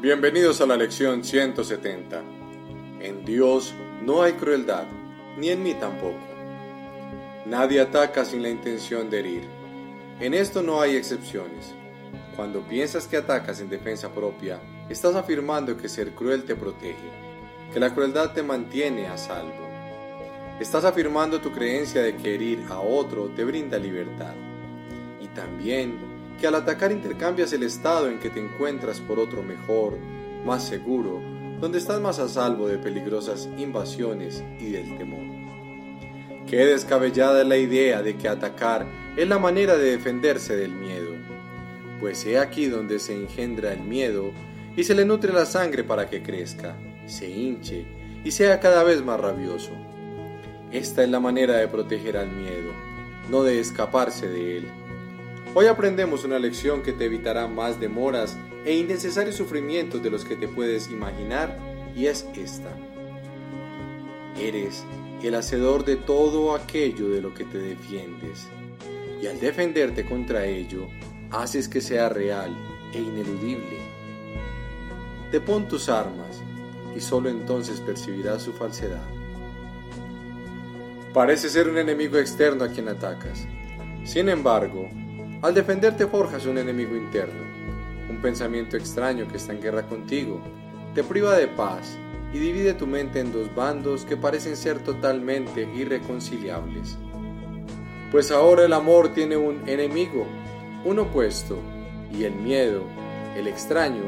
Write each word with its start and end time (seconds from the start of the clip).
Bienvenidos 0.00 0.62
a 0.62 0.66
la 0.66 0.78
lección 0.78 1.22
170. 1.22 2.22
En 3.02 3.22
Dios 3.26 3.74
no 4.00 4.22
hay 4.22 4.32
crueldad, 4.32 4.86
ni 5.36 5.50
en 5.50 5.62
mí 5.62 5.74
tampoco. 5.74 6.16
Nadie 7.44 7.82
ataca 7.82 8.24
sin 8.24 8.42
la 8.42 8.48
intención 8.48 9.10
de 9.10 9.18
herir. 9.18 9.42
En 10.18 10.32
esto 10.32 10.62
no 10.62 10.80
hay 10.80 10.96
excepciones. 10.96 11.74
Cuando 12.34 12.62
piensas 12.62 13.06
que 13.06 13.18
atacas 13.18 13.60
en 13.60 13.68
defensa 13.68 14.08
propia, 14.08 14.58
estás 14.88 15.14
afirmando 15.16 15.76
que 15.76 15.90
ser 15.90 16.12
cruel 16.12 16.44
te 16.44 16.56
protege, 16.56 17.10
que 17.70 17.78
la 17.78 17.94
crueldad 17.94 18.32
te 18.32 18.42
mantiene 18.42 19.06
a 19.06 19.18
salvo. 19.18 19.68
Estás 20.58 20.84
afirmando 20.84 21.42
tu 21.42 21.52
creencia 21.52 22.00
de 22.00 22.16
que 22.16 22.36
herir 22.36 22.64
a 22.70 22.80
otro 22.80 23.28
te 23.36 23.44
brinda 23.44 23.76
libertad. 23.76 24.32
Y 25.20 25.26
también 25.28 25.98
que 26.40 26.46
al 26.46 26.54
atacar 26.54 26.90
intercambias 26.90 27.52
el 27.52 27.62
estado 27.62 28.08
en 28.08 28.18
que 28.18 28.30
te 28.30 28.40
encuentras 28.40 29.00
por 29.00 29.18
otro 29.18 29.42
mejor, 29.42 29.98
más 30.44 30.66
seguro, 30.66 31.20
donde 31.60 31.78
estás 31.78 32.00
más 32.00 32.18
a 32.18 32.28
salvo 32.28 32.66
de 32.66 32.78
peligrosas 32.78 33.48
invasiones 33.58 34.42
y 34.58 34.70
del 34.70 34.96
temor. 34.96 35.20
Qué 36.46 36.64
descabellada 36.64 37.42
es 37.42 37.46
la 37.46 37.58
idea 37.58 38.02
de 38.02 38.16
que 38.16 38.28
atacar 38.28 38.86
es 39.16 39.28
la 39.28 39.38
manera 39.38 39.76
de 39.76 39.90
defenderse 39.90 40.56
del 40.56 40.72
miedo, 40.72 41.10
pues 42.00 42.24
he 42.24 42.38
aquí 42.38 42.66
donde 42.66 42.98
se 42.98 43.14
engendra 43.14 43.72
el 43.72 43.80
miedo 43.80 44.32
y 44.74 44.84
se 44.84 44.94
le 44.94 45.04
nutre 45.04 45.32
la 45.32 45.44
sangre 45.44 45.84
para 45.84 46.08
que 46.08 46.22
crezca, 46.22 46.74
se 47.06 47.28
hinche 47.28 47.84
y 48.24 48.30
sea 48.30 48.58
cada 48.60 48.82
vez 48.82 49.04
más 49.04 49.20
rabioso. 49.20 49.72
Esta 50.72 51.02
es 51.02 51.10
la 51.10 51.20
manera 51.20 51.56
de 51.56 51.68
proteger 51.68 52.16
al 52.16 52.30
miedo, 52.30 52.72
no 53.28 53.42
de 53.42 53.60
escaparse 53.60 54.28
de 54.28 54.58
él. 54.58 54.79
Hoy 55.52 55.66
aprendemos 55.66 56.22
una 56.22 56.38
lección 56.38 56.80
que 56.80 56.92
te 56.92 57.06
evitará 57.06 57.48
más 57.48 57.80
demoras 57.80 58.36
e 58.64 58.72
innecesarios 58.74 59.34
sufrimientos 59.34 60.00
de 60.00 60.08
los 60.08 60.24
que 60.24 60.36
te 60.36 60.46
puedes 60.46 60.88
imaginar 60.88 61.58
y 61.96 62.06
es 62.06 62.24
esta. 62.36 62.70
Eres 64.38 64.84
el 65.24 65.34
hacedor 65.34 65.84
de 65.84 65.96
todo 65.96 66.54
aquello 66.54 67.08
de 67.08 67.20
lo 67.20 67.34
que 67.34 67.44
te 67.44 67.58
defiendes 67.58 68.46
y 69.20 69.26
al 69.26 69.40
defenderte 69.40 70.06
contra 70.06 70.46
ello 70.46 70.86
haces 71.32 71.68
que 71.68 71.80
sea 71.80 72.08
real 72.08 72.56
e 72.94 73.00
ineludible. 73.00 73.78
Te 75.32 75.40
pon 75.40 75.66
tus 75.66 75.88
armas 75.88 76.40
y 76.94 77.00
solo 77.00 77.28
entonces 77.28 77.80
percibirás 77.80 78.44
su 78.44 78.52
falsedad. 78.52 79.02
Parece 81.12 81.48
ser 81.48 81.68
un 81.68 81.76
enemigo 81.76 82.18
externo 82.18 82.62
a 82.62 82.68
quien 82.68 82.88
atacas. 82.88 83.48
Sin 84.04 84.28
embargo, 84.28 84.88
al 85.42 85.54
defenderte 85.54 86.06
forjas 86.06 86.44
un 86.44 86.58
enemigo 86.58 86.94
interno, 86.94 87.40
un 88.10 88.20
pensamiento 88.20 88.76
extraño 88.76 89.26
que 89.26 89.38
está 89.38 89.52
en 89.52 89.62
guerra 89.62 89.86
contigo, 89.86 90.40
te 90.94 91.02
priva 91.02 91.36
de 91.36 91.48
paz 91.48 91.96
y 92.32 92.38
divide 92.38 92.74
tu 92.74 92.86
mente 92.86 93.20
en 93.20 93.32
dos 93.32 93.54
bandos 93.54 94.04
que 94.04 94.16
parecen 94.16 94.56
ser 94.56 94.80
totalmente 94.80 95.68
irreconciliables. 95.74 96.98
Pues 98.12 98.30
ahora 98.30 98.64
el 98.64 98.72
amor 98.72 99.14
tiene 99.14 99.36
un 99.36 99.66
enemigo, 99.66 100.26
un 100.84 100.98
opuesto, 100.98 101.58
y 102.12 102.24
el 102.24 102.34
miedo, 102.34 102.82
el 103.36 103.46
extraño, 103.46 104.02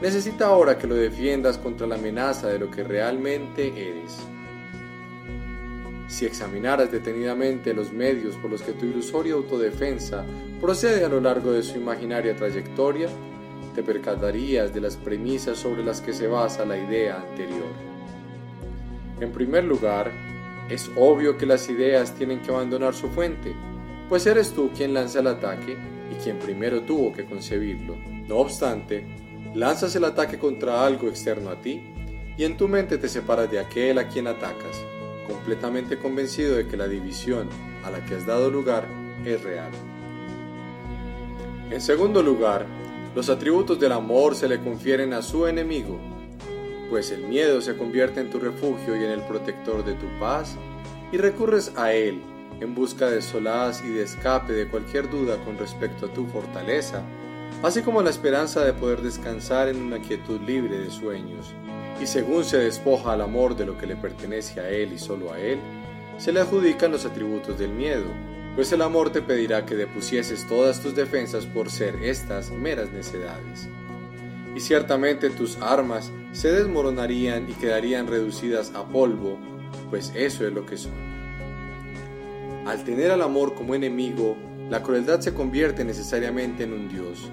necesita 0.00 0.46
ahora 0.46 0.78
que 0.78 0.86
lo 0.86 0.94
defiendas 0.94 1.58
contra 1.58 1.86
la 1.86 1.96
amenaza 1.96 2.48
de 2.48 2.58
lo 2.58 2.70
que 2.70 2.84
realmente 2.84 3.68
eres. 3.68 4.18
Si 6.08 6.24
examinaras 6.24 6.92
detenidamente 6.92 7.74
los 7.74 7.92
medios 7.92 8.36
por 8.36 8.50
los 8.50 8.62
que 8.62 8.72
tu 8.72 8.86
ilusoria 8.86 9.34
autodefensa 9.34 10.24
procede 10.60 11.04
a 11.04 11.08
lo 11.08 11.20
largo 11.20 11.52
de 11.52 11.62
su 11.62 11.78
imaginaria 11.78 12.34
trayectoria, 12.34 13.08
te 13.74 13.82
percatarías 13.82 14.74
de 14.74 14.80
las 14.80 14.96
premisas 14.96 15.58
sobre 15.58 15.84
las 15.84 16.00
que 16.00 16.12
se 16.12 16.26
basa 16.26 16.64
la 16.64 16.76
idea 16.76 17.16
anterior. 17.16 17.72
En 19.20 19.32
primer 19.32 19.64
lugar, 19.64 20.12
es 20.68 20.90
obvio 20.96 21.36
que 21.38 21.46
las 21.46 21.68
ideas 21.68 22.14
tienen 22.14 22.40
que 22.40 22.50
abandonar 22.50 22.94
su 22.94 23.08
fuente, 23.08 23.54
pues 24.08 24.26
eres 24.26 24.52
tú 24.52 24.70
quien 24.76 24.94
lanza 24.94 25.20
el 25.20 25.28
ataque 25.28 25.76
y 26.10 26.14
quien 26.22 26.38
primero 26.38 26.82
tuvo 26.82 27.12
que 27.12 27.24
concebirlo. 27.24 27.96
No 28.26 28.36
obstante, 28.36 29.06
lanzas 29.54 29.94
el 29.96 30.04
ataque 30.04 30.38
contra 30.38 30.84
algo 30.84 31.08
externo 31.08 31.50
a 31.50 31.60
ti 31.60 31.82
y 32.36 32.44
en 32.44 32.56
tu 32.56 32.68
mente 32.68 32.98
te 32.98 33.08
separas 33.08 33.50
de 33.50 33.60
aquel 33.60 33.98
a 33.98 34.08
quien 34.08 34.26
atacas 34.26 34.84
completamente 35.28 35.98
convencido 35.98 36.56
de 36.56 36.66
que 36.66 36.76
la 36.76 36.88
división 36.88 37.48
a 37.84 37.90
la 37.90 38.04
que 38.04 38.14
has 38.14 38.26
dado 38.26 38.50
lugar 38.50 38.86
es 39.24 39.42
real. 39.42 39.70
En 41.70 41.82
segundo 41.82 42.22
lugar, 42.22 42.64
los 43.14 43.28
atributos 43.28 43.78
del 43.78 43.92
amor 43.92 44.34
se 44.34 44.48
le 44.48 44.58
confieren 44.58 45.12
a 45.12 45.20
su 45.20 45.46
enemigo, 45.46 45.98
pues 46.88 47.10
el 47.10 47.24
miedo 47.24 47.60
se 47.60 47.76
convierte 47.76 48.20
en 48.20 48.30
tu 48.30 48.38
refugio 48.38 48.96
y 48.96 49.04
en 49.04 49.10
el 49.10 49.20
protector 49.20 49.84
de 49.84 49.92
tu 49.92 50.06
paz, 50.18 50.56
y 51.12 51.18
recurres 51.18 51.72
a 51.76 51.92
él 51.92 52.22
en 52.60 52.74
busca 52.74 53.10
de 53.10 53.20
solaz 53.20 53.84
y 53.84 53.90
de 53.90 54.04
escape 54.04 54.54
de 54.54 54.68
cualquier 54.68 55.10
duda 55.10 55.36
con 55.44 55.58
respecto 55.58 56.06
a 56.06 56.12
tu 56.12 56.26
fortaleza, 56.26 57.02
así 57.62 57.82
como 57.82 58.02
la 58.02 58.10
esperanza 58.10 58.64
de 58.64 58.72
poder 58.72 59.02
descansar 59.02 59.68
en 59.68 59.82
una 59.82 60.00
quietud 60.00 60.40
libre 60.40 60.78
de 60.78 60.90
sueños. 60.90 61.54
Y 62.02 62.06
según 62.06 62.44
se 62.44 62.56
despoja 62.56 63.12
al 63.12 63.20
amor 63.20 63.56
de 63.56 63.66
lo 63.66 63.76
que 63.76 63.86
le 63.86 63.96
pertenece 63.96 64.58
a 64.60 64.70
él 64.70 64.94
y 64.94 64.98
solo 64.98 65.34
a 65.34 65.38
él, 65.38 65.58
se 66.16 66.32
le 66.32 66.40
adjudican 66.40 66.92
los 66.92 67.04
atributos 67.04 67.58
del 67.58 67.72
miedo, 67.72 68.06
pues 68.58 68.72
el 68.72 68.82
amor 68.82 69.10
te 69.10 69.22
pedirá 69.22 69.64
que 69.64 69.76
depusieses 69.76 70.44
todas 70.48 70.82
tus 70.82 70.92
defensas 70.96 71.46
por 71.46 71.70
ser 71.70 71.94
estas 72.02 72.50
meras 72.50 72.90
necedades. 72.90 73.68
Y 74.52 74.58
ciertamente 74.58 75.30
tus 75.30 75.58
armas 75.58 76.10
se 76.32 76.50
desmoronarían 76.50 77.48
y 77.48 77.52
quedarían 77.52 78.08
reducidas 78.08 78.72
a 78.74 78.84
polvo, 78.84 79.38
pues 79.90 80.10
eso 80.16 80.44
es 80.44 80.52
lo 80.52 80.66
que 80.66 80.76
son. 80.76 80.90
Al 82.66 82.82
tener 82.82 83.12
al 83.12 83.22
amor 83.22 83.54
como 83.54 83.76
enemigo, 83.76 84.36
la 84.68 84.82
crueldad 84.82 85.20
se 85.20 85.32
convierte 85.32 85.84
necesariamente 85.84 86.64
en 86.64 86.72
un 86.72 86.88
dios, 86.88 87.30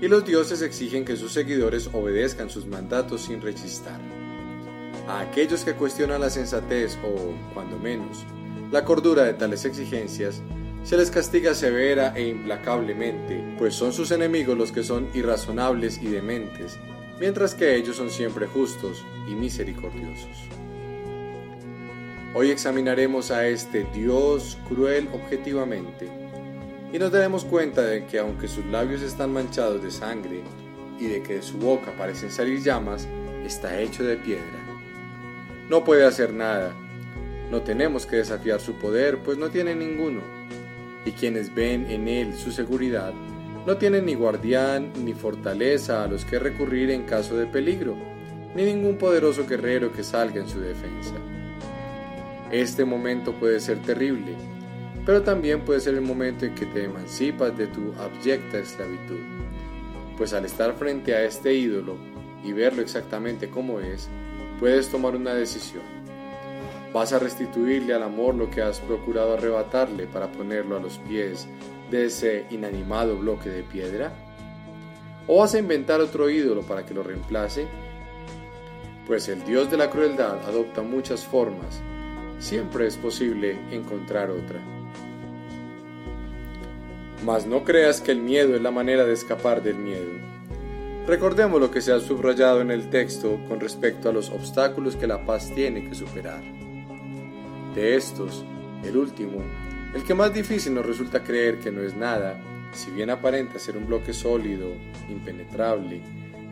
y 0.00 0.06
los 0.06 0.24
dioses 0.24 0.62
exigen 0.62 1.04
que 1.04 1.16
sus 1.16 1.32
seguidores 1.32 1.90
obedezcan 1.92 2.50
sus 2.50 2.66
mandatos 2.66 3.22
sin 3.22 3.40
rechistar. 3.40 4.00
A 5.08 5.22
aquellos 5.22 5.64
que 5.64 5.74
cuestionan 5.74 6.20
la 6.20 6.30
sensatez 6.30 6.96
o, 7.04 7.34
cuando 7.52 7.80
menos, 7.80 8.24
la 8.70 8.84
cordura 8.84 9.24
de 9.24 9.34
tales 9.34 9.64
exigencias, 9.64 10.42
se 10.84 10.96
les 10.96 11.10
castiga 11.10 11.54
severa 11.54 12.12
e 12.14 12.28
implacablemente, 12.28 13.42
pues 13.58 13.74
son 13.74 13.92
sus 13.92 14.10
enemigos 14.12 14.56
los 14.56 14.72
que 14.72 14.84
son 14.84 15.08
irrazonables 15.14 16.00
y 16.00 16.06
dementes, 16.06 16.78
mientras 17.18 17.54
que 17.54 17.74
ellos 17.74 17.96
son 17.96 18.10
siempre 18.10 18.46
justos 18.46 19.04
y 19.28 19.34
misericordiosos. 19.34 20.48
Hoy 22.34 22.50
examinaremos 22.50 23.30
a 23.30 23.48
este 23.48 23.84
Dios 23.94 24.58
cruel 24.68 25.08
objetivamente 25.12 26.08
y 26.92 26.98
nos 26.98 27.10
daremos 27.10 27.44
cuenta 27.44 27.82
de 27.82 28.06
que 28.06 28.18
aunque 28.18 28.46
sus 28.46 28.64
labios 28.66 29.02
están 29.02 29.32
manchados 29.32 29.82
de 29.82 29.90
sangre 29.90 30.42
y 31.00 31.06
de 31.06 31.22
que 31.22 31.34
de 31.36 31.42
su 31.42 31.58
boca 31.58 31.92
parecen 31.96 32.30
salir 32.30 32.62
llamas, 32.62 33.08
está 33.44 33.80
hecho 33.80 34.04
de 34.04 34.16
piedra. 34.16 34.44
No 35.68 35.82
puede 35.82 36.06
hacer 36.06 36.32
nada. 36.32 36.74
No 37.50 37.62
tenemos 37.62 38.06
que 38.06 38.16
desafiar 38.16 38.60
su 38.60 38.74
poder, 38.74 39.18
pues 39.18 39.38
no 39.38 39.50
tiene 39.50 39.74
ninguno. 39.74 40.20
Y 41.04 41.12
quienes 41.12 41.54
ven 41.54 41.90
en 41.90 42.08
él 42.08 42.34
su 42.34 42.50
seguridad, 42.50 43.12
no 43.66 43.76
tienen 43.76 44.06
ni 44.06 44.14
guardián 44.14 44.92
ni 45.04 45.12
fortaleza 45.12 46.04
a 46.04 46.06
los 46.06 46.24
que 46.24 46.38
recurrir 46.38 46.90
en 46.90 47.04
caso 47.04 47.36
de 47.36 47.46
peligro, 47.46 47.96
ni 48.54 48.64
ningún 48.64 48.96
poderoso 48.96 49.46
guerrero 49.46 49.92
que 49.92 50.02
salga 50.02 50.40
en 50.40 50.48
su 50.48 50.60
defensa. 50.60 51.14
Este 52.50 52.84
momento 52.84 53.32
puede 53.32 53.58
ser 53.58 53.82
terrible, 53.82 54.34
pero 55.04 55.22
también 55.22 55.64
puede 55.64 55.80
ser 55.80 55.94
el 55.94 56.00
momento 56.00 56.44
en 56.46 56.54
que 56.54 56.66
te 56.66 56.84
emancipas 56.84 57.56
de 57.56 57.66
tu 57.66 57.92
abyecta 57.94 58.58
esclavitud. 58.58 59.20
Pues 60.16 60.32
al 60.32 60.44
estar 60.44 60.74
frente 60.74 61.14
a 61.14 61.24
este 61.24 61.54
ídolo 61.54 61.96
y 62.44 62.52
verlo 62.52 62.82
exactamente 62.82 63.50
como 63.50 63.80
es, 63.80 64.08
puedes 64.60 64.88
tomar 64.88 65.14
una 65.16 65.34
decisión. 65.34 65.82
¿Vas 66.96 67.12
a 67.12 67.18
restituirle 67.18 67.92
al 67.92 68.04
amor 68.04 68.34
lo 68.34 68.50
que 68.50 68.62
has 68.62 68.80
procurado 68.80 69.34
arrebatarle 69.34 70.06
para 70.06 70.32
ponerlo 70.32 70.78
a 70.78 70.80
los 70.80 70.96
pies 70.96 71.46
de 71.90 72.06
ese 72.06 72.46
inanimado 72.48 73.18
bloque 73.18 73.50
de 73.50 73.62
piedra? 73.62 74.14
¿O 75.26 75.40
vas 75.40 75.54
a 75.54 75.58
inventar 75.58 76.00
otro 76.00 76.30
ídolo 76.30 76.62
para 76.62 76.86
que 76.86 76.94
lo 76.94 77.02
reemplace? 77.02 77.66
Pues 79.06 79.28
el 79.28 79.44
Dios 79.44 79.70
de 79.70 79.76
la 79.76 79.90
crueldad 79.90 80.38
adopta 80.48 80.80
muchas 80.80 81.22
formas. 81.22 81.82
Siempre 82.38 82.86
es 82.86 82.96
posible 82.96 83.58
encontrar 83.70 84.30
otra. 84.30 84.58
Mas 87.26 87.44
no 87.44 87.62
creas 87.62 88.00
que 88.00 88.12
el 88.12 88.22
miedo 88.22 88.56
es 88.56 88.62
la 88.62 88.70
manera 88.70 89.04
de 89.04 89.12
escapar 89.12 89.62
del 89.62 89.76
miedo. 89.76 90.12
Recordemos 91.06 91.60
lo 91.60 91.70
que 91.70 91.82
se 91.82 91.92
ha 91.92 92.00
subrayado 92.00 92.62
en 92.62 92.70
el 92.70 92.88
texto 92.88 93.38
con 93.48 93.60
respecto 93.60 94.08
a 94.08 94.14
los 94.14 94.30
obstáculos 94.30 94.96
que 94.96 95.06
la 95.06 95.26
paz 95.26 95.52
tiene 95.54 95.86
que 95.86 95.94
superar. 95.94 96.65
De 97.76 97.94
estos, 97.94 98.42
el 98.84 98.96
último, 98.96 99.42
el 99.94 100.02
que 100.02 100.14
más 100.14 100.32
difícil 100.32 100.72
nos 100.72 100.86
resulta 100.86 101.22
creer 101.22 101.58
que 101.58 101.70
no 101.70 101.82
es 101.82 101.94
nada, 101.94 102.40
si 102.72 102.90
bien 102.90 103.10
aparenta 103.10 103.58
ser 103.58 103.76
un 103.76 103.86
bloque 103.86 104.14
sólido, 104.14 104.72
impenetrable, 105.10 106.00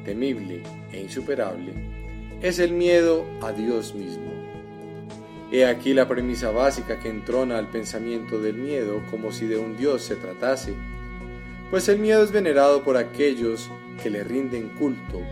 temible 0.05 0.61
e 0.93 1.01
insuperable, 1.01 1.73
es 2.43 2.59
el 2.59 2.75
miedo 2.75 3.25
a 3.41 3.53
Dios 3.53 3.95
mismo. 3.95 4.31
He 5.51 5.65
aquí 5.65 5.95
la 5.95 6.07
premisa 6.07 6.51
básica 6.51 7.01
que 7.01 7.09
entrona 7.09 7.57
al 7.57 7.71
pensamiento 7.71 8.39
del 8.39 8.57
miedo 8.57 9.03
como 9.11 9.33
si 9.33 9.47
de 9.47 9.57
un 9.57 9.79
Dios 9.79 10.03
se 10.03 10.17
tratase, 10.17 10.75
pues 11.71 11.89
el 11.89 12.01
miedo 12.01 12.23
es 12.23 12.33
venerado 12.33 12.85
por 12.85 12.99
aquellos 12.99 13.71
que 14.03 14.11
le 14.11 14.25
rinden 14.25 14.69
culto 14.79 15.23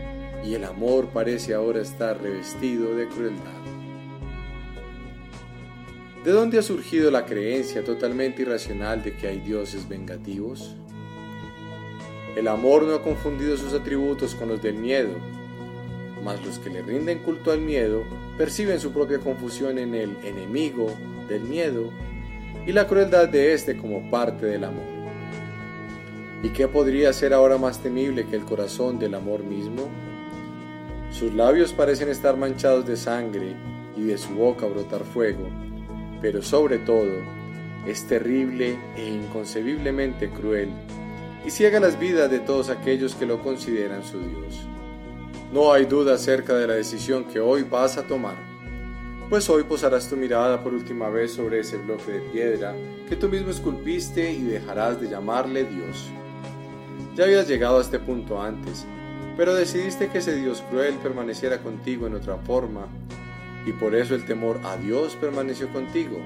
y 0.43 0.55
el 0.55 0.65
amor 0.65 1.09
parece 1.09 1.53
ahora 1.53 1.83
estar 1.83 2.19
revestido 2.19 2.95
de 2.95 3.09
crueldad. 3.09 3.82
¿De 6.25 6.31
dónde 6.31 6.57
ha 6.57 6.63
surgido 6.63 7.11
la 7.11 7.27
creencia 7.27 7.83
totalmente 7.83 8.43
irracional 8.43 9.03
de 9.03 9.13
que 9.17 9.27
hay 9.27 9.41
dioses 9.41 9.89
vengativos? 9.89 10.77
El 12.37 12.47
amor 12.47 12.85
no 12.85 12.95
ha 12.95 13.03
confundido 13.03 13.57
sus 13.57 13.75
atributos 13.75 14.37
con 14.37 14.49
los 14.49 14.63
del 14.63 14.77
miedo, 14.77 15.11
mas 16.23 16.41
los 16.47 16.61
que 16.61 16.71
le 16.71 16.83
rinden 16.83 17.19
culto 17.25 17.51
al 17.51 17.61
miedo 17.61 18.05
perciben 18.39 18.79
su 18.79 18.93
propia 18.93 19.19
confusión 19.19 19.79
en 19.79 19.97
el 19.97 20.17
enemigo 20.23 20.95
del 21.29 21.43
miedo 21.43 21.91
y 22.69 22.73
la 22.73 22.87
crueldad 22.87 23.29
de 23.29 23.53
éste 23.53 23.77
como 23.77 24.09
parte 24.09 24.47
del 24.47 24.63
amor. 24.63 24.85
¿Y 26.45 26.51
qué 26.51 26.69
podría 26.69 27.13
ser 27.13 27.35
ahora 27.35 27.59
más 27.59 27.83
temible 27.83 28.27
que 28.27 28.37
el 28.37 28.45
corazón 28.45 29.01
del 29.01 29.17
amor 29.17 29.43
mismo? 29.43 29.89
Sus 31.11 31.35
labios 31.35 31.73
parecen 31.73 32.11
estar 32.11 32.37
manchados 32.37 32.87
de 32.87 32.97
sangre 32.97 33.57
y 33.97 34.03
de 34.03 34.17
su 34.17 34.35
boca 34.35 34.67
brotar 34.67 35.03
fuego, 35.03 35.49
pero 36.23 36.41
sobre 36.41 36.79
todo 36.79 37.11
es 37.87 38.07
terrible 38.07 38.79
e 38.97 39.09
inconcebiblemente 39.09 40.31
cruel 40.31 40.71
y 41.45 41.51
ciega 41.51 41.81
las 41.81 41.99
vidas 41.99 42.31
de 42.31 42.39
todos 42.39 42.71
aquellos 42.71 43.17
que 43.17 43.27
lo 43.27 43.43
consideran 43.43 44.05
su 44.05 44.21
Dios. 44.21 44.67
No 45.53 45.73
hay 45.73 45.85
duda 45.85 46.15
acerca 46.15 46.55
de 46.55 46.69
la 46.69 46.75
decisión 46.75 47.25
que 47.25 47.41
hoy 47.41 47.65
vas 47.65 47.99
a 47.99 48.05
tomar, 48.05 48.37
pues 49.29 49.51
hoy 49.51 49.65
posarás 49.65 50.09
tu 50.09 50.17
mirada 50.17 50.63
por 50.63 50.73
última 50.73 51.09
vez 51.09 51.33
sobre 51.33 51.61
ese 51.61 51.77
bloque 51.77 52.13
de 52.13 52.21
piedra 52.21 52.75
que 53.09 53.17
tú 53.17 53.29
mismo 53.29 53.51
esculpiste 53.51 54.33
y 54.33 54.43
dejarás 54.43 55.01
de 55.01 55.09
llamarle 55.09 55.65
Dios. 55.65 56.07
Ya 57.17 57.25
habías 57.25 57.49
llegado 57.49 57.79
a 57.79 57.83
este 57.83 57.99
punto 57.99 58.41
antes, 58.41 58.87
pero 59.37 59.55
decidiste 59.55 60.09
que 60.09 60.19
ese 60.19 60.37
Dios 60.37 60.63
cruel 60.71 60.95
permaneciera 61.03 61.59
contigo 61.59 62.07
en 62.07 62.15
otra 62.15 62.37
forma 62.39 62.87
y 63.65 63.73
por 63.73 63.95
eso 63.95 64.15
el 64.15 64.25
temor 64.25 64.61
a 64.65 64.77
Dios 64.77 65.17
permaneció 65.17 65.73
contigo, 65.73 66.19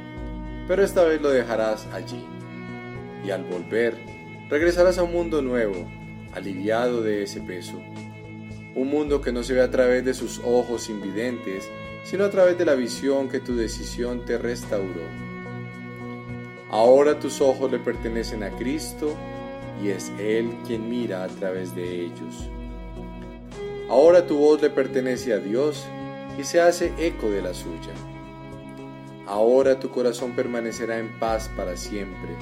pero 0.67 0.83
esta 0.83 1.05
vez 1.05 1.21
lo 1.21 1.31
dejarás 1.31 1.87
allí. 1.93 2.25
Y 3.25 3.31
al 3.31 3.45
volver, 3.45 3.97
regresarás 4.49 4.99
a 4.99 5.03
un 5.03 5.13
mundo 5.13 5.43
nuevo, 5.43 5.87
aliviado 6.33 7.03
de 7.03 7.23
ese 7.23 7.41
peso. 7.41 7.81
Un 8.75 8.89
mundo 8.89 9.21
que 9.21 9.33
no 9.33 9.43
se 9.43 9.55
ve 9.55 9.63
a 9.63 9.71
través 9.71 10.05
de 10.05 10.15
sus 10.15 10.41
ojos 10.45 10.89
invidentes, 10.89 11.69
sino 12.05 12.25
a 12.25 12.31
través 12.31 12.57
de 12.59 12.65
la 12.65 12.75
visión 12.75 13.29
que 13.29 13.41
tu 13.41 13.57
decisión 13.57 14.25
te 14.25 14.39
restauró. 14.39 15.03
Ahora 16.71 17.19
tus 17.19 17.41
ojos 17.41 17.71
le 17.71 17.79
pertenecen 17.79 18.43
a 18.43 18.51
Cristo 18.51 19.15
y 19.83 19.89
es 19.89 20.13
Él 20.19 20.57
quien 20.67 20.89
mira 20.89 21.25
a 21.25 21.29
través 21.29 21.75
de 21.75 22.03
ellos. 22.05 22.51
Ahora 23.89 24.27
tu 24.27 24.37
voz 24.39 24.61
le 24.61 24.71
pertenece 24.71 25.33
a 25.33 25.39
Dios 25.39 25.87
y 26.39 26.45
se 26.45 26.61
hace 26.61 26.93
eco 26.99 27.31
de 27.31 27.43
la 27.43 27.55
suya. 27.55 27.93
Ahora 29.27 29.81
tu 29.81 29.91
corazón 29.91 30.37
permanecerá 30.37 30.99
en 30.99 31.19
paz 31.19 31.51
para 31.57 31.77
siempre. 31.77 32.37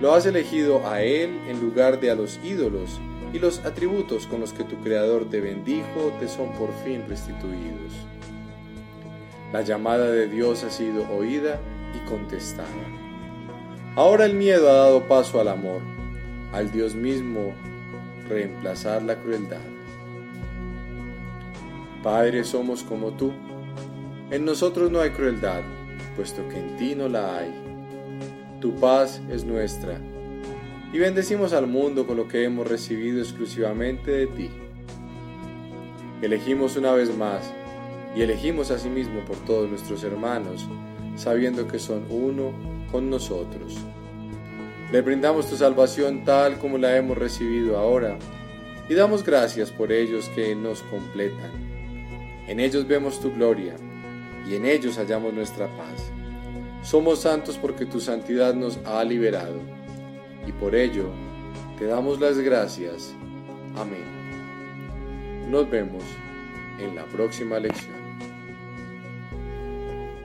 Lo 0.00 0.14
has 0.14 0.26
elegido 0.26 0.86
a 0.88 1.02
Él 1.02 1.40
en 1.48 1.60
lugar 1.60 2.00
de 2.00 2.10
a 2.10 2.14
los 2.14 2.40
ídolos, 2.42 3.00
y 3.32 3.38
los 3.38 3.64
atributos 3.64 4.26
con 4.26 4.40
los 4.40 4.52
que 4.52 4.64
tu 4.64 4.76
Creador 4.80 5.28
te 5.28 5.40
bendijo 5.40 6.12
te 6.18 6.28
son 6.28 6.52
por 6.52 6.72
fin 6.84 7.04
restituidos. 7.08 7.92
La 9.52 9.62
llamada 9.62 10.10
de 10.10 10.28
Dios 10.28 10.64
ha 10.64 10.70
sido 10.70 11.08
oída 11.10 11.60
y 11.94 12.08
contestada. 12.08 12.68
Ahora 13.96 14.24
el 14.24 14.34
miedo 14.34 14.70
ha 14.70 14.74
dado 14.74 15.08
paso 15.08 15.40
al 15.40 15.48
amor, 15.48 15.82
al 16.52 16.70
Dios 16.70 16.94
mismo 16.94 17.52
reemplazar 18.28 19.02
la 19.02 19.16
crueldad. 19.16 19.77
Padre, 22.08 22.42
somos 22.42 22.84
como 22.84 23.10
tú. 23.10 23.34
En 24.30 24.46
nosotros 24.46 24.90
no 24.90 24.98
hay 24.98 25.10
crueldad, 25.10 25.60
puesto 26.16 26.48
que 26.48 26.58
en 26.58 26.74
ti 26.78 26.94
no 26.94 27.06
la 27.06 27.36
hay. 27.36 27.52
Tu 28.62 28.74
paz 28.76 29.20
es 29.30 29.44
nuestra. 29.44 30.00
Y 30.90 30.98
bendecimos 30.98 31.52
al 31.52 31.66
mundo 31.66 32.06
con 32.06 32.16
lo 32.16 32.26
que 32.26 32.44
hemos 32.44 32.66
recibido 32.66 33.20
exclusivamente 33.20 34.10
de 34.10 34.26
ti. 34.26 34.50
Elegimos 36.22 36.78
una 36.78 36.92
vez 36.92 37.14
más 37.14 37.52
y 38.16 38.22
elegimos 38.22 38.70
a 38.70 38.78
sí 38.78 38.88
mismo 38.88 39.22
por 39.26 39.36
todos 39.44 39.68
nuestros 39.68 40.02
hermanos, 40.02 40.66
sabiendo 41.14 41.68
que 41.68 41.78
son 41.78 42.06
uno 42.08 42.52
con 42.90 43.10
nosotros. 43.10 43.76
Le 44.90 45.02
brindamos 45.02 45.50
tu 45.50 45.56
salvación 45.56 46.24
tal 46.24 46.58
como 46.58 46.78
la 46.78 46.96
hemos 46.96 47.18
recibido 47.18 47.76
ahora 47.76 48.18
y 48.88 48.94
damos 48.94 49.22
gracias 49.22 49.70
por 49.70 49.92
ellos 49.92 50.30
que 50.30 50.54
nos 50.56 50.80
completan 50.84 51.67
en 52.48 52.60
ellos 52.60 52.88
vemos 52.88 53.20
tu 53.20 53.32
gloria 53.32 53.76
y 54.48 54.54
en 54.54 54.64
ellos 54.64 54.96
hallamos 54.96 55.34
nuestra 55.34 55.68
paz. 55.76 56.10
Somos 56.82 57.20
santos 57.20 57.58
porque 57.58 57.84
tu 57.84 58.00
santidad 58.00 58.54
nos 58.54 58.78
ha 58.86 59.04
liberado 59.04 59.60
y 60.46 60.52
por 60.52 60.74
ello 60.74 61.10
te 61.78 61.84
damos 61.84 62.18
las 62.20 62.38
gracias. 62.38 63.14
Amén. 63.76 65.50
Nos 65.50 65.68
vemos 65.70 66.02
en 66.78 66.96
la 66.96 67.04
próxima 67.04 67.58
lección. 67.58 67.97